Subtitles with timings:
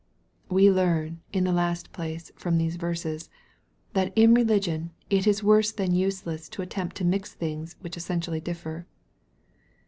[0.49, 3.29] We learn, in the last place, from these verses,
[3.93, 8.39] that in religion it is worse than useless to attempt to mix, things which essentially
[8.39, 8.87] differ.